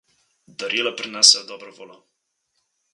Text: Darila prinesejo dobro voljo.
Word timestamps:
Darila 0.63 0.95
prinesejo 1.01 1.47
dobro 1.53 1.77
voljo. 1.79 2.03